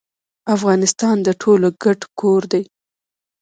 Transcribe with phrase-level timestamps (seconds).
[0.55, 2.63] افغانستان د ټولو ګډ کور دی